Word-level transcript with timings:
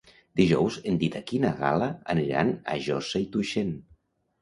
Dijous 0.39 0.77
en 0.91 0.97
Dídac 1.03 1.35
i 1.39 1.43
na 1.45 1.53
Gal·la 1.61 1.91
aniran 2.17 2.53
a 2.75 2.81
Josa 2.89 3.25
i 3.29 3.33
Tuixén. 3.39 3.75